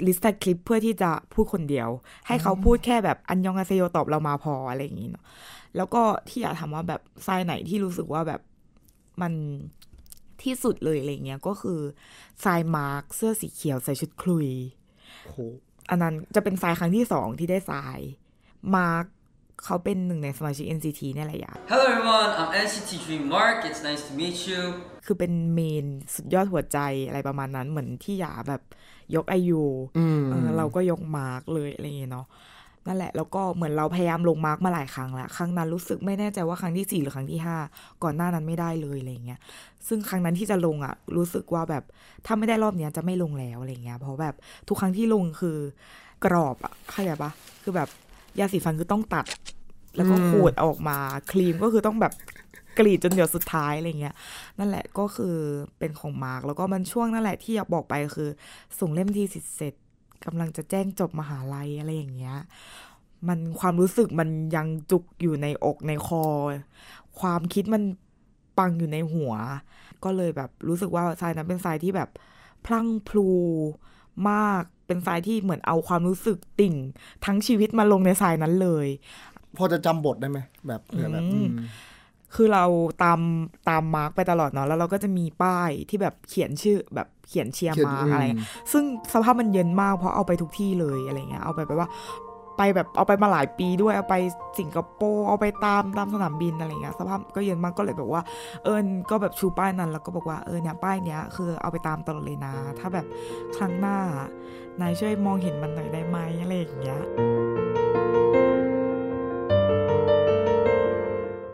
[0.05, 1.89] ลิสต์คลิปเพื่อที่จะพูดคนเดียว
[2.27, 5.25] ให้เขาพูดแค่แบบอันยองอาเซโยตอบเรามาพออะไรอย่างงี้เนาะ
[5.75, 8.41] แล้วก็ที่อยากถามว่าแบบทรายไหนที่รู้สึกว่าแบบ
[9.21, 9.33] มัน
[10.45, 11.79] ที่สุดเลยอะไรเงี้ยก็คือ
[12.43, 14.49] ทรายมาร์คเสื้อสีเขียวใส่ชุดครุย
[15.23, 15.39] โอ้โห
[15.89, 17.99] อันนั้นจะเป็นทรายครั้งที่สองที่ได้ทราย
[18.75, 19.05] มาร์ค
[19.63, 23.57] เขาเป็นหนึ่งในสมาชิก NCT เนี่ยแหละหยา Hello everyone, I'm NCT Dream Mark.
[23.69, 24.61] It's nice to meet you.
[25.05, 28.61] คือเป็น main สุดยอดหัวใจอะไรประมาณนั้นเหมือนที่หยาแบบ
[29.15, 29.63] ยกไอยู
[29.97, 32.27] อืมเออเราก็ยกมาร์กเลยอะไรอย่างเงี้ยเนาะ
[32.87, 37.57] นั่นแหละ แล้วก็เหมือนเราพยายามลงมาร์กมาหลายครั้งแล้ว ครั้งนั้นรู้สึกไม่แน่ใจว่าครั้งที่สี่หรือครั้งที่ห้า
[38.03, 39.39] ก่อนหน้านั้นไม่ได้เลยอะไรเงี้ย
[39.87, 41.83] ซึ่งครั้งนั้นที่จะลงอะ รู้สึกว่าแบบ
[42.25, 44.35] ถ้าไม่ได้รอบเนี้ยจะไม่ลงแล้วอะไรเงี้ย เพราะแบบ
[44.67, 45.57] ทุกครั้งที่ลงคือ
[46.25, 47.31] กรอบอะเข้าใจปะ
[47.63, 47.89] คือแบบ
[48.39, 49.25] ยาสีฟันคือต้องตัด
[49.95, 50.97] แล้วก็ขูดออกมา
[51.31, 52.13] ครีมก็คือต้องแบบ
[52.79, 54.15] กรีดจนเดี๋ยวสุดท้ายอะไรเงี้ย
[54.59, 55.35] นั่นแหละก็คือ
[55.79, 58.29] เป็นของมาร์กแล้วก็มันช่วงนั่นแหละที่อยากบอกไปคือ
[58.79, 59.73] ส่งเล่มทีสิทธิ์เสร็จ
[60.25, 62.37] กำลังจะแจ้งจบมหาลัยอะไรอย่างเงี้ย
[63.27, 66.23] มันความรู้สึกมันยังจุกอยู่ในอกในคอ
[67.19, 67.83] ความคิดมัน
[68.57, 69.33] ปังอยู่ในหัว
[70.03, 72.09] ก็เลยแบบรู้สึกว่า sign นั้นเป็น sign ที่แบบ
[72.65, 73.29] พรั่งพรู
[74.29, 76.75] มากเป็น sign ที่เหมือนเอาความรู้สึกติ่ง
[77.25, 78.87] ทั้งชีวิตมาลงในทรายนั้นเลย
[79.57, 81.67] พอจะจำบทได้ไหมแบบเผื่อแบบอืมอืม
[82.35, 82.65] คือเรา
[83.03, 83.19] ตาม
[83.69, 88.83] ตามมาร์กไปตลอดเนาะแล้วเราก็จะมีป้ายที่แบบเขียนชื่อแบบ เขียนเชียร์มาร์กอะไรเงี้ยซึ่ง
[89.13, 91.89] สภาพมันเย็นมากเพราะเอาไปทุกที่เลยอะไรเงี้ยเอาไปแบบว่า
[92.57, 94.15] ไปแบบเอาไปมาหลายปีด้วยเอาไป
[94.59, 98.21] สิงคโปร์เอาไปตามตามสนามบินอะไรเงี้ยสภาพก็เย็นมากก็เลยแบบว่า
[98.63, 103.05] เอิญก็แบบชูป้ายนั้น แล้วก็บอกว่าเออเนี่ยป้ายเนี้ยคือเอาไปตามตลอดเลยนะ ถ้าแบบ
[103.57, 103.97] ครั้งหน้า
[104.81, 107.01] นายช่วยมองเห็นมันหน่อยได้ไหมอะไรอย่างเงี้ย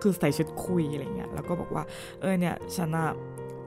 [0.01, 1.83] คือใส่ชุดคุยอะไรเงี้ยแล้วก็บอกว่า
[2.21, 3.09] เออเนี่ยฉันอะ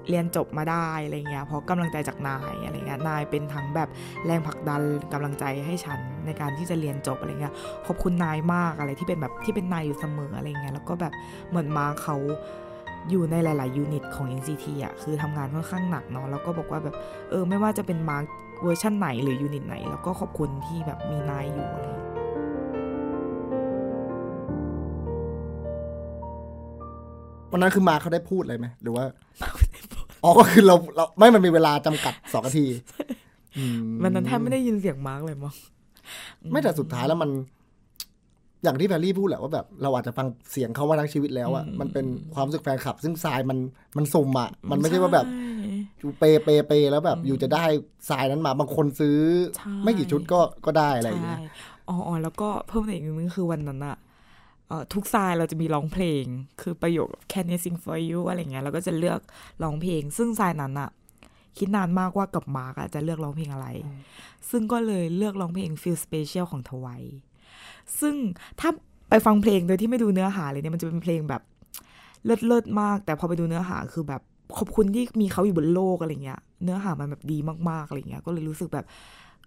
[0.09, 3.89] เรียนจบมาได้อะไรเงี้ยเพราะกำลังใจจากนายอะไรเงี้ยนายเป็นทั้งแบบ
[4.27, 7.55] แรงผลักดันกำลังใจให้ฉันในการที่จะเรียนจบอะไรเงี้ย
[7.87, 11.13] ขอบคุณนายมากอะไรที่เป็นแบบที่เป็นนายอยู่เสมออะไรเงี้ยแล้วก็แบบ
[11.49, 12.17] เหมือนมาร์กเขา
[13.11, 16.95] อยู่ในหลาย ๆ unit ของ NCT อะคือทำงานค่อนข้างหนักเนาะแล้วก็บอกว่าแบบ
[17.31, 18.25] เออไม่ว่าจะเป็นมาร์ก
[18.63, 21.87] เวอร์ชันไหนหรือ unit ไหน แล้วก็ขอบคุณที่แบบมีนายอยู่อะไร
[27.53, 29.05] วันนั้นคือมาเขาได้พูดอะไรไหมหรือว่า
[30.23, 32.67] อ๋อก็คือเราเราไม่มันมีเวลาจำกัดสองนาที
[33.57, 33.65] อื
[34.03, 35.55] มันนั้นแทบไม่ได้ยินเสียงมาร์กเลยมั้ง
[36.51, 37.31] ไม่แต่สุดท้ายแล้วมัน
[38.63, 43.59] อย่างที่แพรรี่พูดแหละว่าแบบ เราอาจจะฟังเสียงเขามาทั้งชีวิตแล้วอะมันเป็นความรู้สึกแฟนคลับ ซึ่งทรายมัน
[43.97, 45.33] มันสุ่มอะมันไม่ใช่ว่าแบบใช่
[45.99, 47.65] อยู่เปเปเปแล้วแบบอยู่จะได้
[48.09, 49.19] ทรายนั้นมาบางคนซื้อ
[49.57, 51.41] ใช่ไม่กี่ชุดก็ก็ได้อะไรอย่างใช่เงี้ย
[51.89, 53.97] อ๋ออ๋อแล้วก็เพิ่มอีกนิดนึงคือวันนั้นอะเอ่อ
[54.93, 56.25] ทุกทรายเราจะมีร้องเพลง
[56.61, 59.21] คือประโยค Can I sing for you อะไรเงี้ยเราก็จะเลือก
[59.63, 60.91] ร้องเพลง ซึ่งทรายนั้นอะ
[61.59, 63.69] คิดนานมากว่ากับมาร์กอะจะเลือกร้องเพลงอะไร
[64.51, 67.03] ซึ่งก็เลยเลือกร้องเพลง Feel Special ของทวาย
[68.01, 68.15] ซึ่ง
[68.61, 68.71] ถ้า
[69.09, 71.43] ไปฟังเพลงโดยที่ไม่ดูเนื้อหาเลยเนี่ยมันจะเป็นเพลงแบบ
[72.25, 74.23] เลิศเลิศๆมาก แต่พอไปดูเนื้อหาคือแบบ
[74.59, 77.39] ขอบคุณที่มีเขาอยู่บนโลกอะไรเงี้ย เนื้อหามันแบบดี
[77.71, 78.87] มากๆอะไรเงี้ย ก็เลยรู้สึกแบบ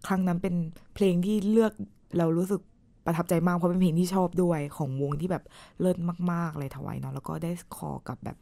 [0.08, 0.56] ครั้งนั้นเป็น
[0.96, 1.72] เพลงที่เลือก
[2.18, 2.62] เรารู้สึก
[3.06, 5.44] ประทับใจมากเพราะเป็นเพลงที่ชอบด้วยของวงที่แบบ
[5.80, 5.98] เลิศ
[6.32, 8.38] มากๆเลยถวายเนาะแล้วก็ได้คอกับแบบ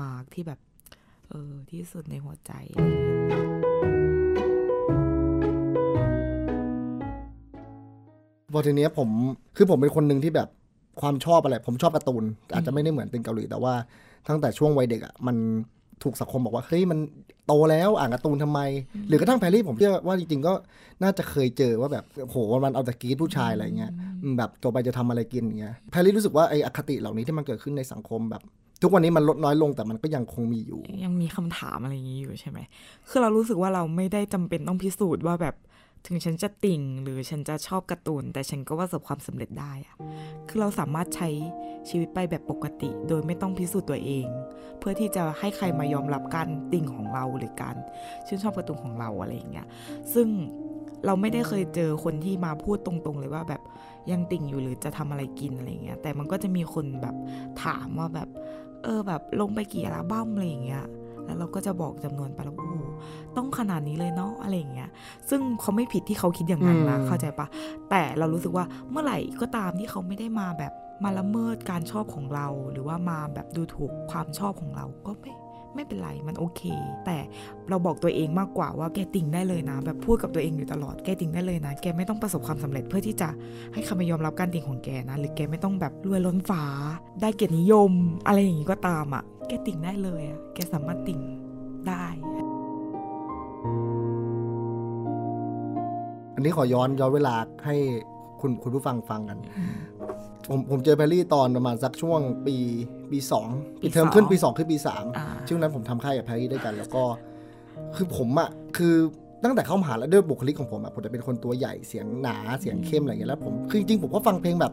[0.00, 0.60] มาร์กที่แบบ
[1.28, 2.52] เออที่สุดในหัวใจ
[8.52, 9.08] พอทีเนี้ยผม
[9.56, 10.48] คือผมเป็นคนหนึ่งที่แบบ
[11.00, 13.74] ความชอบอะไร ผมชอบการ์ตูน อาจจะไม่ได้เหมือนติงเกาหลีแต่ว่า
[14.28, 15.36] ตั้งแต่ช่วงวัยเด็กอะมัน
[16.02, 16.98] ถูกสังคมบอกว่าเฮ้ยมัน
[17.46, 18.60] โตแล้วอ่านการ์ตูนทำไม
[19.08, 20.52] หรือกระทั่งแพรรี่ผมเชื่อว่าจริงๆก็
[21.02, 28.42] น่าจะเคยเจอว่าแบบโหวันๆเอาแต่กรีดผู้ชายอะไรเงี้ยอืมแบบตัวไปจะทำอะไรกินอย่างเงี้ยแพรรี่รู้สึกว่าไอ้อคติเหล่านี้ที่มันเกิดขึ้นในสังคมแบบ
[28.82, 32.58] ทุกวันนี้มันลดน้อยลงแต่มันก็ยังคงมีอยู่ ยังมีคำถามอะไรอย่างนี้อยู่ใช่ไหม
[33.08, 35.54] คือเรารู้สึกว่าเราไม่ได้จำเป็นต้องพิสูจน์ว่าแบบ
[36.06, 39.96] ถึงฉันจะติ่งหรือฉันจะชอบการ์ตูน แต่ฉันก็ประสบความสำเร็จได้อะ
[40.48, 41.28] คือเราสามารถใช้
[41.88, 44.26] ชีวิตไปแบบปกติ โดยไม่ต้องพิสูจน์ตัวเอง
[44.78, 47.76] เพื่อที่จะให้ใครมายอมรับการติ่งของเราหรือการ
[48.26, 49.66] ชื่นชอบการ์ตูนของเราอะไรอย่างเงี้ย
[50.14, 50.28] ซึ่ง
[51.06, 53.62] เราไม่ได้เคยเจอคนที่มาพูดตรงๆเลยว่าแบบ
[54.10, 57.14] ยังติ่งอยู่หรือจะทำอะไรกินอะไรอย่างเงี้ย แต่มันก็จะมีคนแบบ
[57.64, 58.28] ถามว่าแบบ
[58.82, 60.84] เออแบบลงไปกี่อัลบั้มอะไรอย่างเงี้ย
[61.24, 62.54] แล้วเราก็จะบอกจำนวนไปแล้ว
[63.36, 64.90] ต้องขนาดนี้เลยเนาะอะไรอย่างเงี้ย
[65.28, 67.46] ซึ่งเขาไม่ผิดที่เขาคิดอย่างนั้นนะอืมเข้าใจปะ
[67.90, 70.72] แต่เรารู้สึกว่าเมื่อไหร่ก็ตามที่เขาไม่ได้มาแบบ
[71.04, 75.32] มาละเมิดการชอบของเรา หรือว่ามาแบบดูถูกความชอบของเราก็ไม่
[75.74, 76.62] ไม่เป็นไรมันโอเค
[77.06, 77.18] แต่
[77.68, 83.28] เราบอกตัวเองมากกว่าว่าแกติ่งได้เลยนะ แบบพูดกับตัวเองอยู่ตลอดแกติ่งได้เลยนะ แกไม่ต้องประสบความสำเร็จเพื่อที่จะ
[83.72, 86.64] ให้คำยอมรับการติ่งของแกนะ หรือแกไม่ต้องแบบรวยล้นฟ้า
[87.20, 87.92] ได้เกียรตินิยม
[88.26, 91.20] อะไรอย่างงี้ก็ตามอะ่ะ แกติ่งได้เลยอะ่ะแกสามารถติ่ง
[91.88, 92.06] ได้
[96.40, 97.34] อันนี้ขอย้อนย้อนเวลา
[97.66, 97.76] ให้
[98.40, 99.38] คุณคุณผู้ฟังฟังกัน
[100.48, 102.56] ผมผมเจอแพรรี่ตอนประมาณสักช่วงปี
[103.10, 103.48] ปีสอง
[103.82, 107.02] ปีปีเทอมสองขึ้นปีสองขึ้นปีสามอ่าช่วงนั้นผมทำค่ายกับแพรรี่ด้วยกัน แล้วก็
[107.96, 108.94] คือผมอะคือ
[109.44, 114.72] ตั้งแต่เข้ามหาแล้วด้วยบุคลิกของผมอะผมจะเป็นคนตัวใหญ่เสียงหนาเสียงเข้มอะไรอย่างเงี้ยแล้วผมคือจริงๆผมก็ฟังเพลงแบบ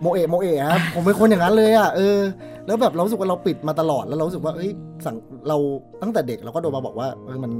[0.00, 2.18] โมเอะโมเอะครับผมเป็นคนอย่างนั้นเลยอะเออ
[2.66, 4.70] แล้วแบบเรารู้สึกว่าเราปิดมาตลอดแล้วเรารู้สึกว่าเอ้ย
[5.04, 5.16] สัง
[5.48, 5.56] เรา
[6.02, 7.52] ตั้งแต่เด็กเราก็โดนมาบอกว่าเออมัน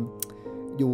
[0.79, 0.93] อยู่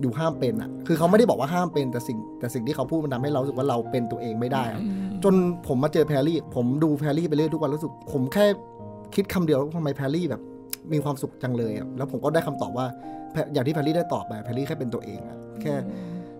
[0.00, 4.80] อยู่ห้ามเป็นอะคือเขาไม่ได้บอกว่าห้ามเป็นแต่สิ่งแต่สิ่งที่เขาพูดมันทำให้เรารู้สึกว่าเราเป็นตัวเองไม่ได้อะ
[5.24, 5.34] จน
[5.68, 8.46] ผมมาเจอแพรรี่ ผมดูแพรรี่ไปเรื่อยทุกวันรู้สึก ผมแค่
[9.14, 10.40] คิดคำเดียวว่าทำไมแพรรี่แบบ
[10.92, 12.86] มีความสุขจังเลยอะแล้วผมก็ได้คำตอบว่า
[13.32, 15.74] แพรอย่างที่แพรรี่ได้ตอบไปแพรรี่แค่เป็นตัวเองอะแค่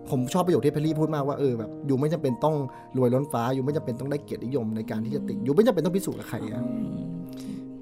[0.09, 2.55] ผมชอบประโยคที่แพรรี่พูดมากว่าเออแบบอยู่ไม่จำเป็นต้อง
[2.97, 6.63] รวยล้นฟ้า อยู่ไม่จำเป็นต้องได้เกียรตินิยมในการที่จะติดอยู่ไม่จำเป็นต้องพิสูจน์กับใครอะ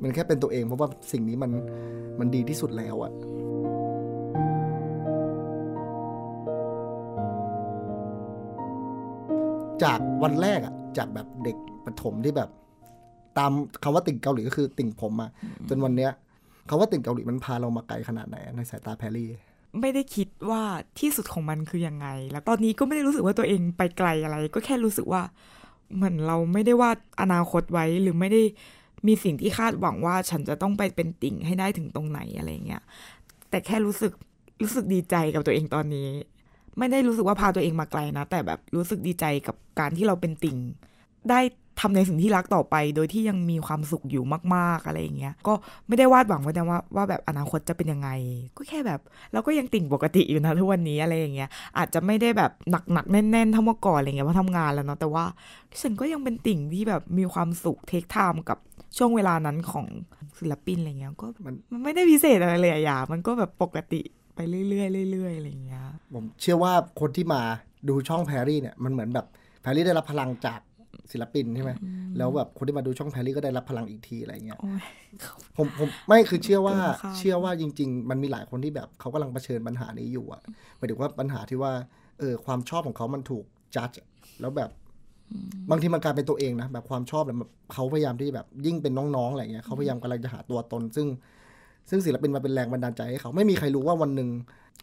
[0.02, 1.52] มันแค่เป็นตัวเองเพราะว่าสิ่งนี้มัน
[2.20, 3.12] มันดีที่สุดแล้วอะ
[9.84, 12.50] จากวันแรกอะจากแบบเด็กประถมที่แบบ
[13.38, 13.52] ตาม
[13.84, 15.32] คำว่าติ่งเกาหลีก็คือติ่งผมอะ
[15.70, 16.12] จนวันเนี้ย
[16.70, 19.30] คำว่าติ่งเกาหลีมันพาเรามาไกลขนาดไหนอะในสายตาแพรรี่
[19.80, 20.64] ไม่ได้คิดว่า
[21.00, 25.22] ที่สุดของมันคือยังไง แล้วตอนนี้ก็ไม่ได้รู้สึกว่าตัวเองไปไกลอะไร ก็แค่รู้สึกว่า
[25.96, 28.42] เหมือนเราไม่ได้วาดอนาคตไว้หรือไม่ได้
[29.08, 32.84] มีสิ่งที่คาดหวังว่าฉันจะต้องไปเป็นติ่งให้ได้ถึงตรงไหนอะไรเงี้ย
[33.50, 34.12] แต่แค่รู้สึก
[34.62, 36.08] รู้สึกดีใจกับตัวเองตอนนี้
[36.78, 40.58] ไม่ได้รู้สึกว่าพาตัวเองมาไกลนะ แต่แบบรู้สึกดีใจกับการที่เราเป็นติ่ง
[41.30, 41.40] ได้
[41.80, 44.24] ทำในสิ่งที่รักต่อไป โดยที่ยังมีความสุขอยู่
[44.56, 45.54] มาก ๆ อะไรอย่างเงี้ย ก็
[45.88, 48.10] ไม่ได้วาดหวังไว้แต่ว่าว่าแบบอนาคตจะเป็นยังไง
[48.58, 49.00] ก็แค่แบบ
[49.34, 52.52] เราก็ยังติ่งปกติอยู่นะทุกวันนี้อะไรอย่างเงี้ย อาจจะไม่ได้แบบ
[52.94, 55.26] หนักๆแน่นๆเท่าเมื่อก่อนอะไรเงี้ยเพราะทำงานแล้วเนาะ แต่ว่า
[55.82, 58.58] ฉันก็ยังเป็นติ่งที่แบบมีความสุข take time กับ
[58.98, 59.86] ช่วงเวลานั้นของ
[60.40, 64.02] ศิลปินอะไรเงี้ย ก็มันไม่ได้พิเศษอะไรเลยอะยามันก็แบบปกติ
[64.50, 67.42] เรื่อยๆเรื่อยๆอะไรอย่างเงี้ยผมเชื่อว่าคนที่มา
[67.90, 69.26] ดูช่องแพรรี่เนี่ยมันเหมือนแบบ
[69.62, 70.60] แพรรี่ได้รับพลังจาก
[71.12, 71.72] ศิลปินใช่ไหม
[72.18, 74.82] แล้วแบบคนที่มาดูช่องแพรรี่ก็ได้รับพลังอีกทีอะไรเงี้ยโอ้ย
[75.58, 80.42] ผมผมไม่คือเชื่อว่าเกินคาดเชื่อว่าจริง ๆ มันมีหลายคนที่แบบเขากำลังเผชิญปัญหานี้อยู่อะ
[80.78, 81.72] หมายถึงว่าปัญหาที่ว่า
[82.20, 83.90] เออความชอบของเขามันถูกจัด
[84.42, 84.70] แล้วแบบ
[85.70, 91.08] บางทีมันกลายเป็นตัวเองนะแบบความชอบเนี่ยแบบเขาพยายามที่แบบยิ่งเป็นน้องๆอะไรเงี้ยเขาพยายามกำลังจะหาตัวตน ซึ่ง
[91.90, 94.30] ซึ่งศิลปินมาเป็นแรงบันดาลใจให้เขาไม่มีใครรู้ว่าวันหนึ่ง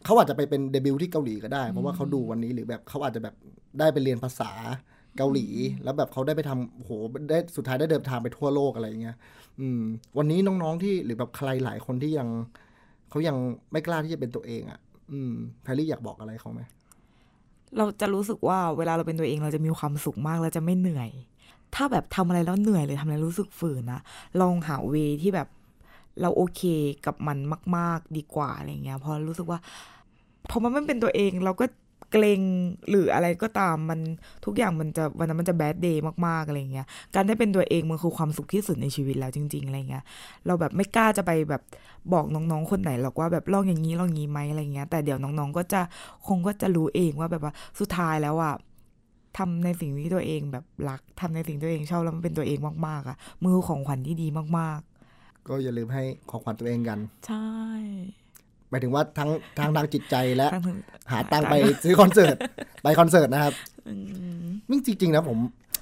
[0.04, 3.34] เขาอาจจะไปเป็นเดบิวต์ที่เกาหลีก็ได้ เพราะว่าเขาดูวันนี้หรือแบบเขาอาจจะแบบ
[3.78, 4.50] ได้ไปเรียนภาษา
[5.18, 5.46] เกาหลี
[5.84, 6.90] แล้วแบบเขาได้ไปทำโอ้โห
[7.30, 9.16] ได้สุดท้ายได้เดินทางไปทั่วโลกอะไรอย่างเงี้ย
[9.60, 9.80] อืม
[10.18, 12.28] วันนี้น้องๆที่หรือแบบใครหลายคนที่ยัง
[13.10, 13.36] เขายัง
[13.72, 14.78] ไม่กล้าที่จะเป็นตัวเองอะ่ะ
[15.12, 15.32] อืม
[15.62, 16.60] แพรรี่อยากบอกอะไรเขาไหม
[17.76, 21.10] เราจะรู้สึกว่าเวลาเราเป็นตัวเองเราจะมีความสุขมากเราจะไม่เหนื่อย
[21.74, 24.00] ถ้าแบบทำอะไรแล้วเหนื่อยเลยทำอะไรรู้สึกฝืนนะ
[24.40, 25.48] ลองหาเวที่แบบ
[26.20, 26.62] เราโอเค
[27.06, 27.38] กับมัน
[27.76, 29.58] มาก ๆ ดีกว่าอะไรเงี้ยเพราะรู้สึกว่า
[30.50, 31.66] พอมันไม่เป็นตัวเองเราก็
[32.12, 32.40] เกรง
[32.88, 34.00] หรืออะไรก็ตามมัน
[34.44, 40.04] ทุกอย่างมันจะวันนั้นมันจะแบดเดย์มากๆอะไรเงี้ยการได้เป็นตัวเองมันคือความสุขที่สุดในชีวิตแล้วจริง ๆอะไรเงี้ย
[40.46, 41.62] เราแบบไม่กล้าจะไปแบบ
[42.12, 45.80] บอกน้องๆคนไหนหรอกว่าแบบลองอย่างนี้ลององนี้ไหมอะไรเงี้ยแต่เดี๋ยวน้องๆก็จะ
[46.26, 48.54] คงก็จะรู้เองว่าแบบว่าสุดท้ายแล้วอะ
[49.38, 54.26] ทำในสิ่งที่ตัวเองแบบรักทำในสิ่งตัวเองชอบแล้วมันเป็นตัวเองมากๆอะมือของขวัญที่ดี
[54.58, 54.80] มาก
[55.48, 57.48] ก็อย่าลืมให้ของขวัญตัวเองกันๆใช่
[58.70, 60.78] หมายถึงว่าทั้งทางทางจิตใจและทั้งถึง
[61.12, 62.36] หาตังค์ไปซื้อคอนเสิร์ต
[62.82, 63.54] ไปคอนเสิร์ตนะครับ
[63.88, 63.94] อื
[64.44, 65.38] มนี่จริง ๆ นะผม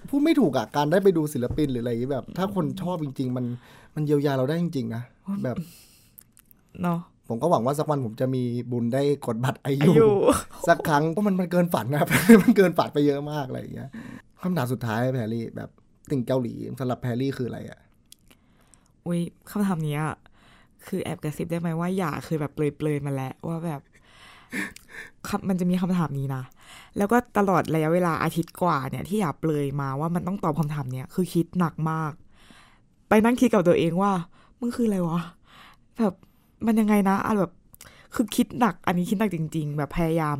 [0.08, 3.46] พูดไม่ถูกอะการได้ไปดูศิลปินหรืออะไรอย่างงี้แบบ ถ้าคนชอบจริง ๆ มัน
[3.94, 5.02] มันเยียวยาเราได้จริง ๆ นะ
[5.44, 5.56] แบบ
[6.82, 10.10] เนาะผมก็หวังว่าสักวันผมจะมีบุญได้กดบัตรไออายุยู
[10.68, 12.08] สักครั้งเพราะมันมันเกินฝันนะครับ
[12.42, 13.90] มันเกินฝันไปเยอะมากอะไรอย่างเงี้ย
[14.42, 15.70] คำถามสุดท้ายแพรรี่แบบ
[16.10, 17.78] ติ่งเกาหลีสำหรับแพรรี่คืออะไรอะ
[19.06, 19.98] อุ้ยคำถามนี้
[20.86, 23.80] คือแอบกระซิบได้ไหมว่าอย่าเคยแบบเปลยๆมาแล้วว่าแบบ
[25.48, 26.42] มันจะมีคำถามนี้นะ
[26.96, 32.12] แล้วก็ตลอดระยะเวลาอาทิตย์กว่าเนี่ย ที่อยากเปลยมาว่ามันต้องตอบคำถามเนี้ยคือคิดหนักมาก
[33.08, 34.12] ไปนั่งคิดกับตัวเองว่า
[34.60, 35.20] มึงคืออะไรวะ
[35.98, 36.14] แบบ
[36.66, 37.52] มันยังไงนะอะแบบ
[38.14, 40.38] คือคิดหนัก อันนี้คิดหนักจริง ๆ แบบพยายาม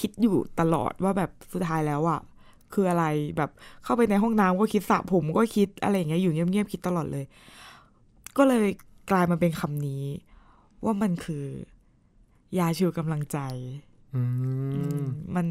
[0.00, 2.20] คิดอยู่ตลอดว่าแบบสุดท้ายแล้วอะ
[2.72, 3.04] คืออะไร
[3.36, 3.50] แบบ
[3.84, 7.24] เข้าไปในห้องน้ำก็คิดสระผมก็คิดอะไรอย่างเงี้ยอยู่เงียบๆคิดตลอดเลย
[8.36, 8.66] ก็เลย
[9.10, 10.04] กลายมาเป็นคำนี้
[10.84, 11.44] ว่ามันคือ
[12.58, 13.38] ยาชูกำลังใจ
[14.14, 14.22] อื
[15.00, 15.46] มมัน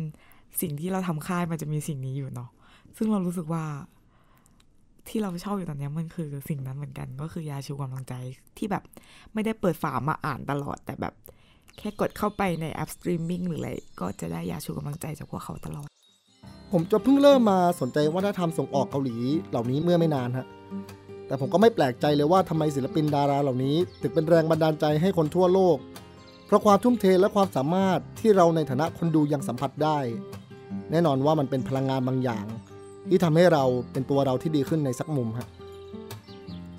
[0.61, 2.49] สิ่งที่เราทำค่ายมันจะมีสิ่งนี้อยู่เนาะ
[2.97, 3.63] ซึ่งเรารู้สึกว่า
[5.07, 8.13] ที่เราชอบอยู่ตอนเนี้ยมันคือสิ่งนั้นเหมือนกันก็คือยาชูกำลังใจ
[8.57, 8.83] ที่แบบ
[9.33, 11.13] ไม่ได้เปิดฝามาอ่านตลอด แต่แบบ
[11.77, 15.87] แค่กดเข้าไปในแอปสตรีมมิ่งหรืออะไรก็จะได้ยาชูกำลังใจจากพวกเขาตลอด
[16.71, 19.17] ผมจะเพิ่งเริ่มมาสนใจวัฒนธรรมส่งออกเกาหลี
[19.49, 20.45] เหล่านี้เมื่อไม่นานฮะ
[21.27, 25.77] แต่ผมก็ไม่แปลกใจเลยว่าทำไมศิลปินดาราเหล่านี้ ถึงเป็นแรงบันดาลใจให้คนทั่วโลก
[26.47, 29.97] เพราะความทุ่มเทและความสามารถที่เราในฐานะคนดูยังสัมผัสได้
[30.91, 32.45] แน่นอนว่ามันเป็นพลังงานบางอย่าง
[33.09, 35.47] ที่ทำให้เราเป็นตัวเราที่ดีขึ้นในสักมุมฮะ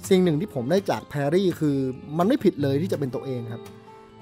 [0.08, 1.76] สิ่งหนึ่งที่ผมได้จากแพรรี่คือ
[2.18, 3.62] มันไม่ผิดเลยที่จะเป็นตัวเองครับ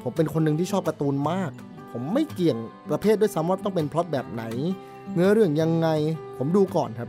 [0.03, 1.51] ผมเป็นคนหนึ่งที่ชอบการ์ตูนมาก
[1.93, 2.59] ผมไม่เกี่ยง
[2.91, 4.45] ประเภทด้วยซ้ำว่าต้องเป็นพล็อตแบบไหน
[5.13, 5.89] เนื้อเรื่องยังไง
[6.39, 7.09] ผมดูก่อนครับ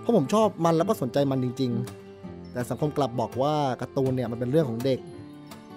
[0.00, 1.70] เพราะผมชอบมันแล้วก็สนใจมันจริง
[2.12, 4.98] ๆ แต่สังคมกลับบอกว่าการ์ตูนเนี่ยมันเป็นเรื่องของเด็ก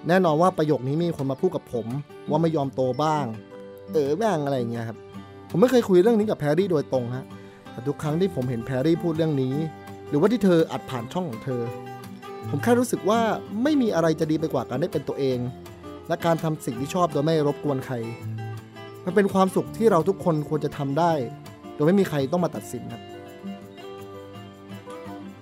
[0.08, 1.86] แน่นอนว่าประโยคนี้มีคนมาพูดกับผม
[2.30, 3.26] ว่าไม่ยอมโตบ้าง
[3.94, 4.98] เออบ้างอะไรอย่างเงี้ยครับ
[5.50, 7.26] ผมไม่เคยคุยเรื่องนี้กับแพรรี่โดยตรงฮะ
[7.72, 9.56] แต่ทุกครั้งที่ผมเห็นแพรรี่พูดเรื่องนี้
[10.10, 11.62] หรือว่าที่เธออัดผ่านช่องของเธอ
[12.50, 13.20] ผมแค่รู้สึกว่า
[13.64, 15.40] ไม่มีอะไรจะดีไปกว่าการได้เป็นตัวเอง
[16.08, 17.96] และการทำสิ่งที่ชอบโดยไม่รบกวนใคร
[19.06, 21.14] มันเป็นความสุขที่เราทุกคนควรจะทำได้
[21.80, 23.02] โดยไม่มีใครต้องมาตัดสินครับ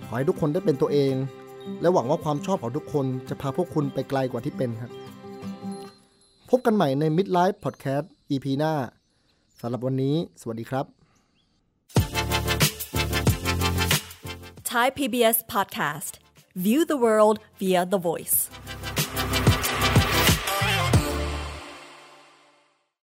[0.08, 1.14] ขอให้ทุกคนได้เป็นตัวเอง
[1.82, 4.92] และหวังว่าความชอบของทุกคนจะพาพวกคุณไปไกลกว่าที่เป็นครับ
[6.50, 8.74] พบกันใหม่ใน Midlife Podcast EP หน้า
[9.62, 10.86] สำหรับวันนี้ สวัสดีครับ
[14.72, 16.14] Thai PBS podcast.
[16.66, 18.38] View the world via the voice.